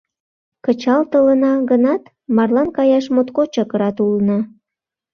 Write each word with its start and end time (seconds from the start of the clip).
Кычалтылына 0.65 1.53
гынат, 1.69 2.03
марлан 2.35 2.67
каяш 2.77 3.05
моткочак 3.15 3.69
рат 3.79 3.97
улына. 4.05 4.39